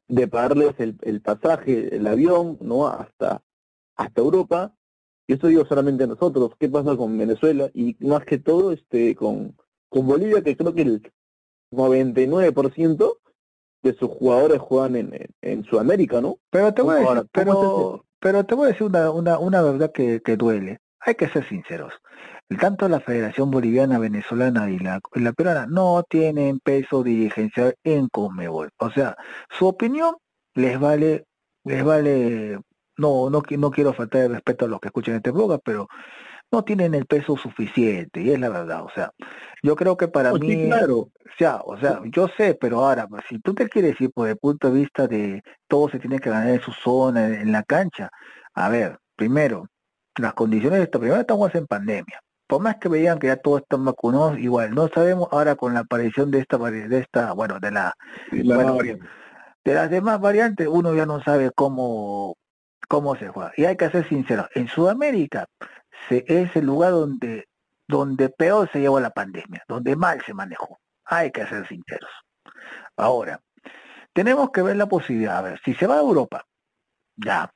de 0.07 0.27
pagarles 0.27 0.75
el, 0.79 0.97
el 1.01 1.21
pasaje, 1.21 1.95
el 1.95 2.05
avión, 2.07 2.57
¿no? 2.61 2.87
Hasta, 2.87 3.41
hasta 3.95 4.21
Europa. 4.21 4.73
Y 5.27 5.33
eso 5.33 5.47
digo 5.47 5.65
solamente 5.65 6.05
nosotros. 6.05 6.51
¿Qué 6.59 6.69
pasa 6.69 6.95
con 6.95 7.17
Venezuela? 7.17 7.69
Y 7.73 7.95
más 8.05 8.25
que 8.25 8.37
todo, 8.37 8.71
este, 8.71 9.15
con, 9.15 9.55
con 9.89 10.07
Bolivia, 10.07 10.43
que 10.43 10.55
creo 10.55 10.73
que 10.73 10.83
el 10.83 11.11
99% 11.71 13.17
de 13.81 13.93
sus 13.95 14.09
jugadores 14.09 14.59
juegan 14.59 14.95
en, 14.95 15.29
en, 15.41 15.63
Sudamérica, 15.65 16.21
¿no? 16.21 16.39
Pero 16.49 16.73
te 16.73 16.81
voy 16.81 16.95
a 16.95 16.99
decir, 16.99 17.29
pero, 17.31 18.05
pero 18.19 18.43
te 18.45 18.55
voy 18.55 18.65
a 18.65 18.71
decir 18.71 18.87
una, 18.87 19.11
una, 19.11 19.39
una 19.39 19.61
verdad 19.61 19.91
que, 19.91 20.21
que 20.21 20.37
duele. 20.37 20.79
Hay 21.05 21.15
que 21.15 21.29
ser 21.29 21.47
sinceros. 21.47 21.93
Tanto 22.59 22.87
la 22.89 22.99
Federación 22.99 23.51
Boliviana, 23.51 23.99
Venezolana 23.99 24.69
y 24.69 24.79
la, 24.79 24.99
la 25.13 25.33
peruana 25.33 25.67
no 25.67 26.03
tienen 26.07 26.59
peso 26.59 27.03
dirigencial 27.03 27.75
en 27.83 28.07
Conmebol. 28.09 28.69
O 28.77 28.89
sea, 28.91 29.15
su 29.49 29.67
opinión 29.67 30.15
les 30.53 30.79
vale, 30.79 31.25
les 31.63 31.83
vale, 31.83 32.59
no, 32.97 33.29
no, 33.29 33.43
no 33.49 33.71
quiero 33.71 33.93
faltar 33.93 34.21
el 34.21 34.31
respeto 34.33 34.65
a 34.65 34.67
los 34.67 34.79
que 34.79 34.87
escuchan 34.87 35.15
este 35.15 35.31
blog, 35.31 35.59
pero 35.63 35.87
no 36.51 36.63
tienen 36.63 36.93
el 36.93 37.05
peso 37.05 37.35
suficiente, 37.37 38.21
y 38.21 38.31
es 38.31 38.39
la 38.39 38.49
verdad, 38.49 38.83
o 38.83 38.89
sea, 38.89 39.11
yo 39.63 39.75
creo 39.75 39.97
que 39.97 40.07
para 40.07 40.31
mí, 40.33 40.67
claro. 40.67 40.97
o 40.97 41.11
sea, 41.37 41.57
o 41.65 41.77
sea, 41.77 42.01
yo 42.05 42.27
sé, 42.37 42.55
pero 42.59 42.85
ahora, 42.85 43.07
pues, 43.07 43.23
si 43.27 43.39
tú 43.39 43.53
te 43.53 43.67
quieres 43.67 43.99
ir 43.99 44.11
por 44.11 44.29
el 44.29 44.37
punto 44.37 44.71
de 44.71 44.79
vista 44.79 45.07
de 45.07 45.41
todo 45.67 45.89
se 45.89 45.99
tiene 45.99 46.19
que 46.19 46.29
ganar 46.29 46.49
en 46.49 46.61
su 46.61 46.71
zona, 46.71 47.27
en, 47.27 47.51
la 47.51 47.63
cancha, 47.63 48.09
a 48.53 48.69
ver, 48.69 48.99
primero, 49.15 49.67
las 50.17 50.33
condiciones 50.33 50.79
de 50.79 50.85
esta 50.85 50.99
primera 50.99 51.21
estamos 51.21 51.53
en 51.55 51.67
pandemia, 51.67 52.21
por 52.47 52.61
más 52.61 52.77
que 52.77 52.89
veían 52.89 53.19
que 53.19 53.27
ya 53.27 53.37
todos 53.37 53.61
están 53.61 53.85
vacunados, 53.85 54.37
igual, 54.39 54.73
no 54.73 54.87
sabemos 54.89 55.27
ahora 55.31 55.55
con 55.55 55.73
la 55.73 55.81
aparición 55.81 56.31
de 56.31 56.39
esta, 56.39 56.57
de 56.57 56.99
esta 56.99 57.33
bueno, 57.33 57.59
de 57.59 57.71
la, 57.71 57.93
la 58.31 58.55
bueno, 58.55 58.77
de 58.77 59.73
las 59.73 59.89
demás 59.89 60.19
variantes, 60.21 60.67
uno 60.67 60.93
ya 60.93 61.05
no 61.05 61.21
sabe 61.23 61.51
cómo, 61.51 62.37
cómo 62.87 63.15
se 63.15 63.29
juega. 63.29 63.51
Y 63.57 63.65
hay 63.65 63.75
que 63.75 63.89
ser 63.89 64.07
sincero, 64.07 64.47
en 64.53 64.67
Sudamérica 64.67 65.47
se, 66.07 66.23
es 66.27 66.55
el 66.55 66.65
lugar 66.65 66.91
donde, 66.91 67.47
donde 67.87 68.29
peor 68.29 68.69
se 68.71 68.79
llevó 68.79 68.99
la 68.99 69.09
pandemia, 69.09 69.63
donde 69.67 69.95
mal 69.95 70.21
se 70.23 70.33
manejó. 70.33 70.77
Hay 71.05 71.31
que 71.31 71.47
ser 71.47 71.67
sinceros. 71.67 72.11
Ahora, 72.95 73.41
tenemos 74.13 74.51
que 74.51 74.61
ver 74.61 74.77
la 74.77 74.87
posibilidad, 74.87 75.39
a 75.39 75.41
ver, 75.41 75.61
si 75.65 75.73
se 75.73 75.87
va 75.87 75.95
a 75.95 75.99
Europa, 75.99 76.45
ya, 77.15 77.51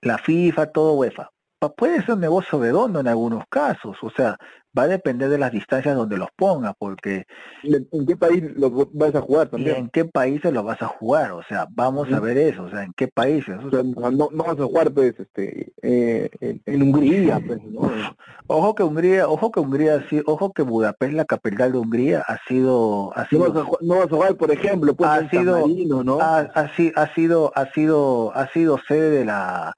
la 0.00 0.18
FIFA, 0.18 0.72
todo 0.72 0.94
UEFA, 0.94 1.30
puede 1.76 2.02
ser 2.02 2.14
un 2.14 2.20
negocio 2.20 2.60
redondo 2.60 3.00
en 3.00 3.08
algunos 3.08 3.44
casos, 3.48 3.96
o 4.02 4.10
sea, 4.10 4.36
va 4.76 4.82
a 4.84 4.88
depender 4.88 5.28
de 5.28 5.38
las 5.38 5.50
distancias 5.50 5.96
donde 5.96 6.16
los 6.16 6.28
ponga, 6.36 6.72
porque... 6.78 7.26
¿En 7.64 8.06
qué 8.06 8.16
país 8.16 8.44
lo 8.56 8.70
vas 8.92 9.14
a 9.14 9.20
jugar 9.20 9.48
también? 9.48 9.76
¿En 9.76 9.88
qué 9.88 10.04
países 10.04 10.52
lo 10.52 10.62
vas 10.62 10.80
a 10.82 10.86
jugar? 10.86 11.32
O 11.32 11.42
sea, 11.42 11.66
vamos 11.70 12.12
a 12.12 12.20
ver 12.20 12.38
eso, 12.38 12.64
o 12.64 12.70
sea, 12.70 12.84
¿en 12.84 12.92
qué 12.92 13.08
países? 13.08 13.56
O 13.64 13.70
sea, 13.70 13.82
no, 13.82 14.10
no, 14.10 14.44
vas 14.44 14.60
a 14.60 14.64
jugar, 14.64 14.92
pues, 14.92 15.18
este, 15.18 15.72
eh, 15.82 16.30
en, 16.40 16.82
Hungría, 16.82 17.40
pues, 17.44 17.62
¿no? 17.64 17.90
Ojo 18.46 18.74
que 18.74 18.82
Hungría, 18.82 19.28
ojo 19.28 19.50
que 19.50 19.60
Hungría, 19.60 20.04
ojo 20.26 20.52
que 20.52 20.62
Budapest, 20.62 21.12
la 21.12 21.24
capital 21.24 21.72
de 21.72 21.78
Hungría, 21.78 22.22
ha 22.26 22.38
sido... 22.46 23.10
Ha 23.16 23.26
sido 23.26 23.48
no, 23.48 23.52
vas 23.52 23.64
a, 23.64 23.84
no 23.84 23.94
vas 23.96 24.06
a 24.06 24.10
jugar, 24.10 24.36
por 24.36 24.50
ejemplo, 24.52 24.94
pues, 24.94 25.10
ha 25.10 25.28
sido, 25.28 25.60
Marino, 25.66 26.04
¿no? 26.04 26.20
Ha, 26.20 26.40
ha, 26.54 26.70
ha 26.94 27.14
sido, 27.14 27.52
ha 27.56 27.72
sido, 27.72 28.32
ha 28.36 28.46
sido 28.52 28.78
sede 28.86 29.10
de 29.10 29.24
la 29.24 29.74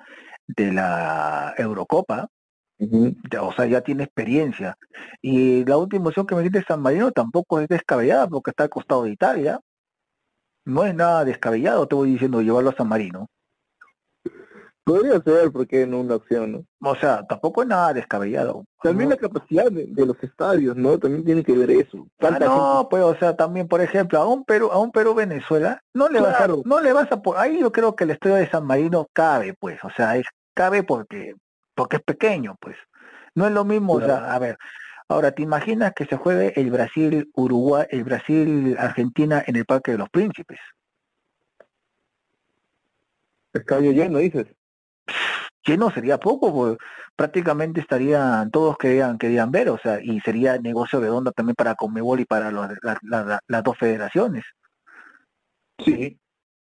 de 0.56 0.72
la 0.72 1.54
Eurocopa, 1.56 2.28
o 3.40 3.52
sea, 3.52 3.66
ya 3.66 3.80
tiene 3.82 4.04
experiencia. 4.04 4.76
Y 5.20 5.64
la 5.64 5.76
última 5.76 6.08
opción 6.08 6.26
que 6.26 6.34
me 6.34 6.42
dice 6.42 6.64
San 6.66 6.80
Marino 6.80 7.12
tampoco 7.12 7.60
es 7.60 7.68
descabellada 7.68 8.26
porque 8.26 8.50
está 8.50 8.64
al 8.64 8.70
costado 8.70 9.04
de 9.04 9.10
Italia. 9.10 9.60
No 10.64 10.84
es 10.84 10.94
nada 10.94 11.24
descabellado, 11.24 11.86
te 11.86 11.94
voy 11.94 12.12
diciendo, 12.12 12.40
llevarlo 12.40 12.70
a 12.70 12.76
San 12.76 12.88
Marino. 12.88 13.26
Podría 14.82 15.20
ser, 15.20 15.52
porque 15.52 15.86
no 15.86 16.00
una 16.00 16.16
opción, 16.16 16.52
¿no? 16.52 16.90
O 16.90 16.96
sea, 16.96 17.24
tampoco 17.26 17.62
es 17.62 17.68
nada 17.68 17.92
descabellado. 17.92 18.64
También 18.82 19.10
la 19.10 19.16
capacidad 19.16 19.70
de, 19.70 19.86
de, 19.86 20.06
los 20.06 20.20
estadios, 20.22 20.74
¿no? 20.74 20.98
También 20.98 21.24
tiene 21.24 21.44
que 21.44 21.52
ver 21.52 21.70
eso. 21.70 22.06
Ah, 22.18 22.38
no, 22.40 22.88
pues, 22.90 23.02
o 23.02 23.14
sea, 23.16 23.36
también, 23.36 23.68
por 23.68 23.82
ejemplo, 23.82 24.18
a 24.18 24.26
un 24.26 24.44
Perú, 24.44 24.70
a 24.72 24.78
un 24.78 24.90
Perú 24.90 25.14
Venezuela, 25.14 25.80
no 25.94 26.08
le 26.08 26.20
vas 26.20 26.40
a, 26.40 26.48
no 26.64 26.80
le 26.80 26.92
vas 26.92 27.08
a, 27.12 27.20
ahí 27.36 27.60
yo 27.60 27.70
creo 27.70 27.94
que 27.94 28.04
el 28.04 28.10
estadio 28.10 28.36
de 28.36 28.50
San 28.50 28.64
Marino 28.64 29.06
cabe, 29.12 29.54
pues, 29.60 29.78
o 29.84 29.90
sea, 29.90 30.16
es, 30.16 30.26
cabe 30.60 30.82
porque, 30.82 31.34
porque 31.74 31.96
es 31.96 32.02
pequeño, 32.02 32.54
pues. 32.60 32.76
No 33.34 33.46
es 33.46 33.52
lo 33.52 33.64
mismo, 33.64 33.96
claro. 33.96 34.12
o 34.12 34.16
sea, 34.18 34.34
a 34.34 34.38
ver, 34.38 34.58
ahora, 35.08 35.32
¿te 35.32 35.42
imaginas 35.42 35.94
que 35.94 36.04
se 36.04 36.16
juegue 36.16 36.52
el 36.60 36.70
Brasil-Uruguay, 36.70 37.86
el 37.88 38.04
Brasil-Argentina 38.04 39.42
en 39.46 39.56
el 39.56 39.64
Parque 39.64 39.92
de 39.92 39.98
los 39.98 40.10
Príncipes? 40.10 40.60
Estadio 43.54 43.92
lleno, 43.92 44.18
dices 44.18 44.48
lleno 45.64 45.90
sería 45.90 46.18
poco, 46.18 46.52
pues 46.52 46.76
prácticamente 47.16 47.80
estarían, 47.80 48.50
todos 48.50 48.76
querían, 48.76 49.18
querían 49.18 49.50
ver, 49.50 49.70
o 49.70 49.78
sea, 49.78 49.98
y 50.02 50.20
sería 50.20 50.58
negocio 50.58 51.00
redondo 51.00 51.32
también 51.32 51.54
para 51.54 51.74
Conmebol 51.74 52.20
y 52.20 52.24
para 52.24 52.50
los, 52.50 52.68
la, 52.82 52.98
la, 53.02 53.40
las 53.46 53.62
dos 53.62 53.78
federaciones. 53.78 54.44
Sí. 55.78 56.18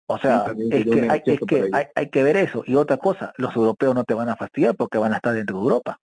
O 0.07 0.17
sea, 0.17 0.53
sí, 0.55 0.69
es 0.71 0.85
que, 0.85 1.09
hay, 1.09 1.21
es 1.25 1.39
que 1.41 1.69
hay, 1.73 1.85
hay, 1.93 2.09
que 2.09 2.23
ver 2.23 2.37
eso. 2.37 2.63
Y 2.65 2.75
otra 2.75 2.97
cosa, 2.97 3.33
los 3.37 3.55
europeos 3.55 3.93
no 3.93 4.05
te 4.05 4.13
van 4.13 4.29
a 4.29 4.37
fastidiar 4.37 4.75
porque 4.75 4.97
van 4.97 5.13
a 5.13 5.17
estar 5.17 5.33
dentro 5.33 5.57
de 5.57 5.63
Europa. 5.63 5.99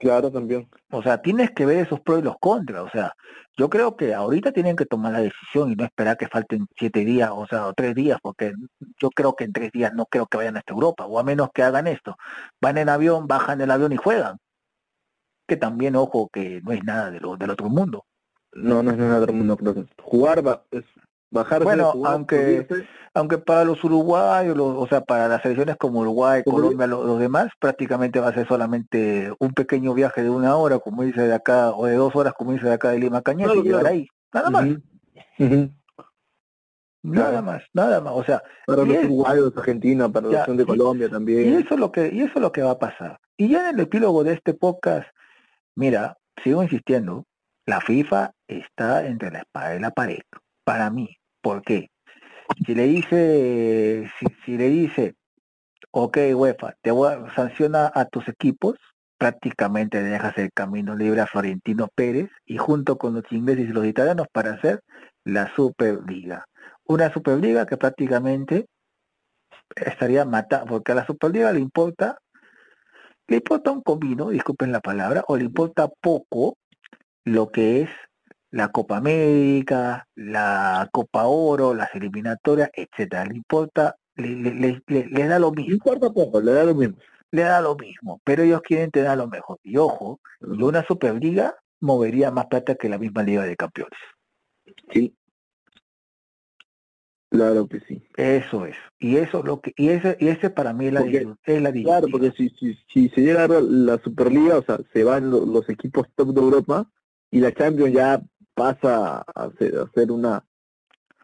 Claro, 0.00 0.32
también. 0.32 0.66
O 0.90 1.02
sea, 1.02 1.20
tienes 1.20 1.50
que 1.50 1.66
ver 1.66 1.84
esos 1.84 2.00
pros 2.00 2.20
y 2.20 2.22
los 2.22 2.38
contras. 2.40 2.84
O 2.84 2.88
sea, 2.88 3.12
yo 3.54 3.68
creo 3.68 3.96
que 3.96 4.14
ahorita 4.14 4.50
tienen 4.50 4.74
que 4.74 4.86
tomar 4.86 5.12
la 5.12 5.20
decisión 5.20 5.70
y 5.70 5.74
no 5.76 5.84
esperar 5.84 6.16
que 6.16 6.26
falten 6.26 6.66
siete 6.78 7.04
días, 7.04 7.30
o 7.30 7.46
sea, 7.46 7.66
o 7.66 7.74
tres 7.74 7.94
días, 7.94 8.18
porque 8.22 8.54
yo 8.98 9.10
creo 9.10 9.34
que 9.34 9.44
en 9.44 9.52
tres 9.52 9.70
días 9.72 9.92
no 9.92 10.06
creo 10.06 10.26
que 10.26 10.38
vayan 10.38 10.56
hasta 10.56 10.72
Europa, 10.72 11.04
o 11.04 11.18
a 11.18 11.22
menos 11.22 11.50
que 11.52 11.62
hagan 11.62 11.86
esto. 11.86 12.16
Van 12.62 12.78
en 12.78 12.88
avión, 12.88 13.26
bajan 13.26 13.58
del 13.58 13.70
avión 13.70 13.92
y 13.92 13.98
juegan. 13.98 14.38
Que 15.46 15.58
también, 15.58 15.96
ojo, 15.96 16.30
que 16.32 16.62
no 16.62 16.72
es 16.72 16.82
nada 16.82 17.10
de 17.10 17.20
lo, 17.20 17.36
del 17.36 17.50
otro 17.50 17.68
mundo. 17.68 18.06
No, 18.52 18.82
no 18.82 18.92
es 18.92 18.96
nada 18.96 19.14
del 19.14 19.22
otro 19.24 19.34
mundo. 19.34 19.56
Creo 19.58 19.74
que 19.74 19.86
jugar 20.00 20.46
va, 20.46 20.64
es 20.70 20.84
bajar 21.30 21.62
bueno 21.62 21.92
aunque 22.04 22.66
aunque 23.14 23.38
para 23.38 23.64
los 23.64 23.82
uruguayos 23.82 24.56
los, 24.56 24.76
o 24.76 24.86
sea 24.86 25.00
para 25.00 25.28
las 25.28 25.42
selecciones 25.42 25.76
como 25.76 26.00
Uruguay 26.00 26.42
Colombia 26.44 26.86
los, 26.86 27.04
los, 27.04 27.18
demás 27.18 27.48
prácticamente 27.58 28.20
va 28.20 28.28
a 28.28 28.34
ser 28.34 28.46
solamente 28.46 29.32
un 29.38 29.52
pequeño 29.52 29.94
viaje 29.94 30.22
de 30.22 30.30
una 30.30 30.56
hora 30.56 30.78
como 30.78 31.02
dice 31.02 31.22
de 31.26 31.34
acá 31.34 31.70
o 31.70 31.86
de 31.86 31.94
dos 31.94 32.14
horas 32.16 32.34
como 32.34 32.52
dice 32.52 32.66
de 32.66 32.74
acá 32.74 32.90
de 32.90 32.98
Lima 32.98 33.22
Cañete 33.22 33.52
claro, 33.52 33.60
y 33.60 33.64
llegar 33.64 33.80
claro. 33.80 33.94
ahí 33.94 34.08
nada 34.32 34.50
más 34.50 34.64
uh 34.64 34.68
-huh. 34.68 34.82
Uh 35.38 35.44
-huh. 35.44 35.72
nada 37.02 37.30
claro. 37.30 37.46
más 37.46 37.62
nada 37.72 38.00
más 38.00 38.12
o 38.14 38.24
sea 38.24 38.42
para 38.66 38.84
los 38.84 38.96
es, 38.96 39.04
uruguayos 39.04 39.56
Argentina 39.56 40.08
para 40.08 40.26
la 40.26 40.32
selección 40.32 40.56
de 40.56 40.66
Colombia 40.66 41.06
y, 41.06 41.10
también 41.10 41.48
y 41.48 41.56
eso 41.62 41.74
es 41.74 41.80
lo 41.80 41.92
que 41.92 42.10
y 42.12 42.20
eso 42.20 42.32
es 42.36 42.40
lo 42.40 42.52
que 42.52 42.62
va 42.62 42.72
a 42.72 42.78
pasar 42.78 43.18
y 43.36 43.48
ya 43.48 43.70
en 43.70 43.76
el 43.76 43.80
epílogo 43.80 44.24
de 44.24 44.34
este 44.34 44.54
podcast 44.54 45.08
mira 45.76 46.16
sigo 46.42 46.62
insistiendo 46.62 47.26
La 47.66 47.80
FIFA 47.80 48.32
está 48.48 49.06
entre 49.06 49.30
la 49.30 49.40
espada 49.40 49.76
y 49.76 49.80
la 49.80 49.90
pared, 49.90 50.22
para 50.64 50.90
mí. 50.90 51.19
¿Por 51.40 51.62
qué? 51.62 51.90
Si 52.66 52.74
le 52.74 52.86
dice, 52.86 54.10
si, 54.44 54.56
le 54.56 54.68
dice, 54.68 55.14
ok 55.92 56.18
UEFA, 56.34 56.74
te 56.82 56.90
voy 56.90 57.12
a 57.12 57.34
sancionar 57.34 57.92
a 57.94 58.04
tus 58.06 58.28
equipos, 58.28 58.74
prácticamente 59.18 60.02
dejas 60.02 60.36
el 60.38 60.50
camino 60.52 60.96
libre 60.96 61.20
a 61.20 61.26
Florentino 61.26 61.88
Pérez 61.94 62.30
y 62.44 62.58
junto 62.58 62.98
con 62.98 63.14
los 63.14 63.24
ingleses 63.30 63.68
y 63.68 63.72
los 63.72 63.86
italianos 63.86 64.26
para 64.32 64.54
hacer 64.54 64.80
la 65.24 65.54
Superliga. 65.54 66.44
Una 66.84 67.12
Superliga 67.12 67.66
que 67.66 67.76
prácticamente 67.76 68.66
estaría 69.76 70.24
matando, 70.24 70.66
porque 70.66 70.92
a 70.92 70.96
la 70.96 71.06
Superliga 71.06 71.52
le 71.52 71.60
importa, 71.60 72.18
le 73.28 73.36
importa 73.36 73.70
un 73.70 73.82
comino, 73.82 74.30
disculpen 74.30 74.72
la 74.72 74.80
palabra, 74.80 75.22
o 75.28 75.36
le 75.36 75.44
importa 75.44 75.88
poco 76.00 76.56
lo 77.24 77.50
que 77.50 77.82
es 77.82 77.90
la 78.52 78.68
Copa 78.68 78.96
América, 78.96 80.06
la 80.14 80.88
Copa 80.92 81.26
Oro, 81.26 81.74
las 81.74 81.94
eliminatorias, 81.94 82.70
etcétera. 82.74 83.24
Le 83.26 83.36
importa, 83.36 83.96
le, 84.16 84.28
le, 84.28 84.82
le, 84.86 85.06
le 85.06 85.26
da 85.28 85.38
lo 85.38 85.50
mismo. 85.52 85.68
Le 85.68 85.74
importa 85.74 86.10
poco, 86.10 86.40
le 86.40 86.52
da 86.52 86.64
lo 86.64 86.74
mismo. 86.74 86.96
Le 87.32 87.42
da 87.42 87.60
lo 87.60 87.76
mismo, 87.76 88.20
pero 88.24 88.42
ellos 88.42 88.60
quieren 88.62 88.90
tener 88.90 89.16
lo 89.16 89.28
mejor. 89.28 89.58
Y 89.62 89.76
ojo, 89.76 90.20
y 90.40 90.62
una 90.62 90.84
Superliga 90.84 91.54
movería 91.80 92.30
más 92.32 92.46
plata 92.46 92.74
que 92.74 92.88
la 92.88 92.98
misma 92.98 93.22
Liga 93.22 93.44
de 93.44 93.56
Campeones. 93.56 93.98
Sí. 94.92 95.14
Claro 97.30 97.68
que 97.68 97.78
sí. 97.80 98.02
Eso 98.16 98.66
es. 98.66 98.76
Y 98.98 99.16
eso 99.16 99.38
es 99.38 99.44
lo 99.44 99.60
que 99.60 99.72
y 99.76 99.90
ese 99.90 100.16
y 100.18 100.26
ese 100.28 100.50
para 100.50 100.72
mí 100.72 100.86
es 100.88 100.92
la, 100.92 101.00
Porque- 101.02 101.28
es 101.44 101.62
la 101.62 101.72
Claro, 101.72 102.08
porque 102.10 102.32
si, 102.32 102.48
si, 102.58 102.76
si 102.92 103.08
se 103.10 103.20
llega 103.20 103.44
a 103.44 103.48
la 103.48 103.98
Superliga, 103.98 104.58
o 104.58 104.62
sea, 104.64 104.80
se 104.92 105.04
van 105.04 105.30
lo- 105.30 105.46
los 105.46 105.68
equipos 105.68 106.08
top 106.16 106.34
de 106.34 106.40
Europa 106.40 106.90
y 107.30 107.38
la 107.38 107.52
Champions 107.54 107.92
ya 107.94 108.20
pasa 108.60 109.20
a 109.34 109.50
ser, 109.58 109.72
a 109.78 109.90
ser 109.94 110.10
una 110.12 110.44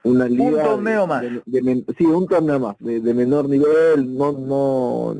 una 0.04 0.26
liga 0.28 0.62
torneo 0.62 1.00
de- 1.02 1.06
más. 1.08 1.22
de- 1.22 1.42
de 1.46 1.84
sí, 1.98 2.04
un 2.04 2.26
torneo 2.28 2.60
más, 2.60 2.76
de, 2.78 3.00
de 3.00 3.12
menor 3.14 3.48
nivel, 3.48 4.16
no, 4.16 4.30
no, 4.32 5.14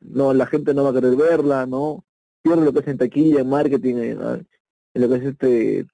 no, 0.00 0.34
la 0.34 0.46
gente 0.46 0.74
no 0.74 0.82
va 0.84 0.90
a 0.90 0.94
querer 0.94 1.14
verla, 1.14 1.64
no, 1.64 2.04
pierde 2.42 2.64
lo 2.64 2.72
que 2.72 2.80
es 2.80 2.88
en 2.88 2.98
taquilla, 2.98 3.40
en 3.40 3.48
marketing, 3.48 3.94
en, 3.96 4.20
en 4.94 5.00
lo 5.02 5.08
que 5.08 5.14
es 5.14 5.22
este, 5.32 5.86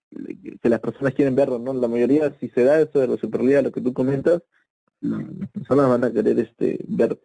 que 0.62 0.68
las 0.68 0.80
personas 0.80 1.12
quieren 1.14 1.34
verlo, 1.36 1.58
¿no? 1.58 1.74
La 1.74 1.88
mayoría, 1.88 2.34
si 2.40 2.48
se 2.48 2.64
da 2.64 2.80
eso 2.80 2.98
de 3.00 3.08
la 3.08 3.16
Superliga, 3.18 3.60
lo 3.60 3.70
que 3.70 3.82
tú 3.82 3.92
comentas, 3.92 4.42
las 5.00 5.50
personas 5.50 5.88
van 5.90 6.04
a 6.04 6.10
querer 6.12 6.38
este 6.40 6.78
ver 6.88 7.18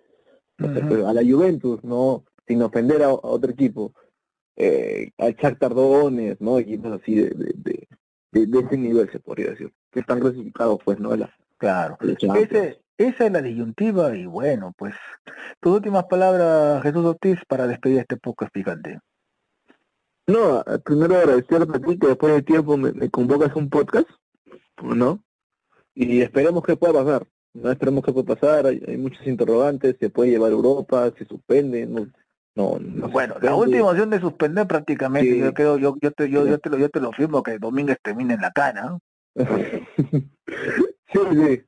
a 0.59 1.13
la 1.13 1.21
Juventus, 1.23 1.83
no, 1.85 2.25
sin 2.47 2.61
ofender 2.61 3.01
a, 3.01 3.07
a 3.07 3.11
otro 3.37 3.49
equipo, 3.51 3.93
eh, 4.57 5.09
al 5.17 5.35
Chuck 5.37 5.57
Tardones, 5.57 6.39
¿no? 6.41 6.59
Equipos 6.59 6.91
así 7.01 7.15
de, 7.15 7.29
de, 7.29 7.53
de, 7.55 7.82
de- 8.33 8.47
de 8.47 8.59
ese 8.59 8.77
nivel 8.77 9.09
se 9.11 9.19
podría 9.19 9.51
decir, 9.51 9.71
que 9.91 9.99
están 10.01 10.19
clasificados 10.19 10.79
pues, 10.83 10.99
¿no? 10.99 11.15
La, 11.15 11.33
Claro. 11.57 11.97
Ese, 12.01 12.81
esa 12.97 13.25
es 13.25 13.31
la 13.31 13.41
disyuntiva 13.41 14.15
y 14.17 14.25
bueno, 14.25 14.73
pues 14.77 14.93
tus 15.61 15.75
últimas 15.75 16.03
palabras, 16.05 16.83
Jesús 16.83 17.05
Ortiz, 17.05 17.39
para 17.47 17.67
despedir 17.67 17.99
este 17.99 18.17
poco 18.17 18.45
picante. 18.51 18.99
No, 20.27 20.63
primero 20.83 21.15
agradecerte 21.17 21.77
a 21.77 21.81
ti 21.81 21.97
que 21.97 22.07
después 22.07 22.33
de 22.33 22.41
tiempo 22.41 22.75
me, 22.77 22.91
me 22.93 23.09
convocas 23.09 23.51
a 23.51 23.59
un 23.59 23.69
podcast, 23.69 24.09
¿no? 24.81 25.23
Y 25.95 26.21
esperemos 26.21 26.63
que 26.63 26.75
pueda 26.75 26.93
pasar, 27.03 27.27
¿no? 27.53 27.71
Esperemos 27.71 28.03
que 28.03 28.11
pueda 28.13 28.35
pasar, 28.35 28.65
hay, 28.67 28.83
hay 28.87 28.97
muchos 28.97 29.25
interrogantes, 29.27 29.95
se 29.99 30.09
puede 30.09 30.31
llevar 30.31 30.51
a 30.51 30.55
Europa, 30.55 31.11
se 31.17 31.25
suspende, 31.25 31.85
no, 31.85 32.07
no, 32.55 32.77
no 32.79 33.07
Bueno, 33.09 33.35
la 33.41 33.55
última 33.55 33.89
opción 33.89 34.09
de 34.09 34.19
suspender 34.19 34.67
prácticamente, 34.67 35.31
Sí. 35.33 35.39
yo 35.39 35.53
creo, 35.53 35.77
yo, 35.77 35.95
yo 36.01 36.11
te, 36.11 36.29
yo, 36.29 36.45
yo 36.47 36.59
te 36.59 36.69
lo, 36.69 36.77
yo 36.77 36.89
te 36.89 36.99
lo 36.99 37.11
firmo 37.11 37.41
que 37.43 37.57
Domínguez 37.59 37.97
termine 38.03 38.35
en 38.35 38.41
la 38.41 38.51
cana. 38.51 38.97
sí, 39.35 41.19
sí. 41.31 41.61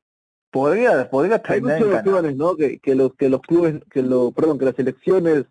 Podría, 0.50 1.10
podría 1.10 1.38
terminar 1.42 1.82
en 1.82 1.90
cana. 1.90 2.32
¿no? 2.32 2.56
Que, 2.56 2.78
que 2.78 2.94
los 2.94 3.14
que 3.14 3.28
los 3.28 3.40
clubes, 3.42 3.80
que 3.90 4.02
lo, 4.02 4.32
perdón, 4.32 4.58
que 4.58 4.64
las 4.64 4.78
elecciones, 4.78 5.44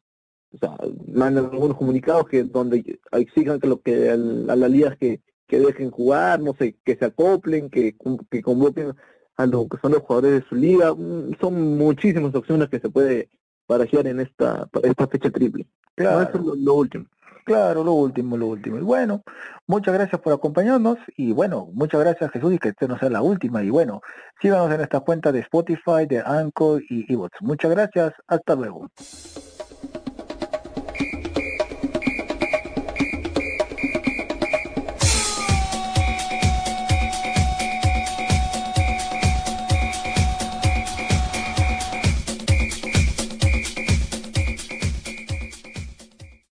o 0.53 0.57
sea, 0.57 0.75
mandan 1.13 1.45
algunos 1.45 1.77
comunicados 1.77 2.27
que 2.27 2.43
donde 2.43 2.97
exijan 3.12 3.60
que 3.60 3.67
lo 3.67 3.81
que 3.81 4.10
al- 4.10 4.49
a 4.49 4.55
las 4.55 4.71
ligas 4.71 4.97
que, 4.97 5.21
que 5.47 5.60
dejen 5.60 5.91
jugar, 5.91 6.39
no 6.39 6.53
sé, 6.57 6.77
que 6.83 6.95
se 6.95 7.05
acoplen, 7.05 7.69
que, 7.69 7.95
que 8.31 8.41
convoquen 8.41 8.93
a 9.38 9.45
lo 9.45 9.67
que 9.67 9.77
son 9.81 9.91
los 9.91 10.01
jugadores 10.01 10.41
de 10.41 10.47
su 10.49 10.55
liga, 10.55 10.93
Mm, 10.95 11.33
son 11.41 11.77
muchísimas 11.77 12.33
opciones 12.33 12.69
que 12.69 12.79
se 12.79 12.89
puede 12.89 13.29
barajear 13.67 14.08
en 14.08 14.19
esta 14.19 14.65
para 14.67 14.88
esta 14.88 15.08
fecha 15.08 15.30
triple. 15.30 15.67
Claro. 15.95 16.21
eso 16.21 16.38
es 16.38 16.43
lo, 16.43 16.56
lo 16.56 16.73
último. 16.75 17.06
Claro, 17.45 17.84
lo 17.84 17.93
último, 17.93 18.38
lo 18.38 18.47
último. 18.47 18.78
Y 18.78 18.82
bueno, 18.82 19.21
muchas 19.67 19.93
gracias 19.93 20.19
por 20.19 20.34
acompañarnos 20.34 20.97
y 21.15 21.32
bueno, 21.32 21.69
muchas 21.73 22.01
gracias 22.01 22.32
Jesús 22.32 22.54
y 22.54 22.58
que 22.58 22.69
esta 22.69 22.88
no 22.88 22.97
sea 22.97 23.12
la 23.12 23.21
última. 23.21 23.63
Y 23.63 23.69
bueno, 23.69 24.01
síganos 24.41 24.73
en 24.73 24.82
esta 24.82 25.01
cuenta 25.01 25.32
de 25.32 25.41
Spotify, 25.41 26.08
de 26.10 26.23
Anchor 26.25 26.82
y 26.89 27.12
Evox. 27.13 27.39
Muchas 27.41 27.69
gracias, 27.69 28.13
hasta 28.28 28.56
luego. 28.56 28.88